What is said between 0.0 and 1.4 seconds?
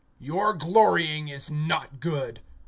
(6)Your glorying